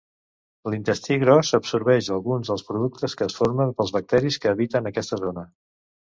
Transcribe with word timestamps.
L'intestí 0.73 1.17
gros 1.23 1.51
absorbeix 1.57 2.09
alguns 2.15 2.49
dels 2.53 2.65
productes 2.71 3.15
que 3.21 3.25
es 3.33 3.37
formen 3.43 3.75
pels 3.83 3.95
bacteris 3.99 4.41
que 4.47 4.53
habiten 4.55 4.95
aquesta 4.95 5.23
zona. 5.29 5.47